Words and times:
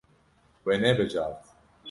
We 0.63 0.77
nebijart. 0.81 1.37